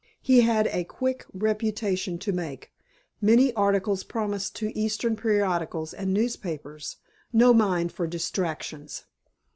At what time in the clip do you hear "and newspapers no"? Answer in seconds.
5.93-7.53